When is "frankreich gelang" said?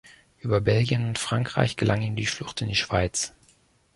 1.19-2.01